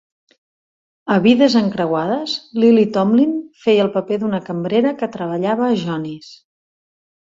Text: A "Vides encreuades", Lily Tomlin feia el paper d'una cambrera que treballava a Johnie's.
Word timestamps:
A 1.15 1.17
"Vides 1.25 1.57
encreuades", 1.59 2.35
Lily 2.65 2.87
Tomlin 2.97 3.37
feia 3.67 3.87
el 3.87 3.95
paper 4.01 4.21
d'una 4.27 4.43
cambrera 4.51 4.99
que 5.05 5.15
treballava 5.21 5.73
a 5.73 5.81
Johnie's. 5.87 6.39